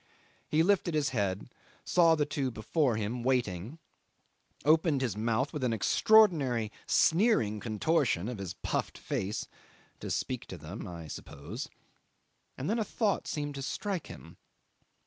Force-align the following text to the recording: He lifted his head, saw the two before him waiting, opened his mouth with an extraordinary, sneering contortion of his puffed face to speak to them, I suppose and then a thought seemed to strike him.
He 0.49 0.63
lifted 0.63 0.95
his 0.95 1.09
head, 1.09 1.51
saw 1.83 2.15
the 2.15 2.25
two 2.25 2.49
before 2.49 2.95
him 2.95 3.21
waiting, 3.21 3.77
opened 4.65 5.01
his 5.01 5.15
mouth 5.15 5.53
with 5.53 5.63
an 5.63 5.73
extraordinary, 5.73 6.71
sneering 6.87 7.59
contortion 7.59 8.27
of 8.27 8.39
his 8.39 8.55
puffed 8.55 8.97
face 8.97 9.47
to 9.99 10.09
speak 10.09 10.47
to 10.47 10.57
them, 10.57 10.87
I 10.87 11.07
suppose 11.07 11.69
and 12.57 12.67
then 12.67 12.79
a 12.79 12.83
thought 12.83 13.27
seemed 13.27 13.53
to 13.53 13.61
strike 13.61 14.07
him. 14.07 14.37